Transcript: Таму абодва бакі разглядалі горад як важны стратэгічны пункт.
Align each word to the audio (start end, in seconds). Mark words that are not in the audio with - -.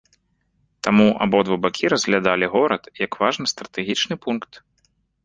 Таму 0.85 1.03
абодва 1.25 1.57
бакі 1.65 1.91
разглядалі 1.93 2.45
горад 2.53 2.83
як 3.05 3.11
важны 3.25 3.45
стратэгічны 3.53 4.15
пункт. 4.25 4.51